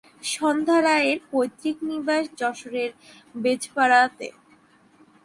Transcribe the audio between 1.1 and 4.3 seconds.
পৈতৃক নিবাস যশোরের বেজপাড়াতে।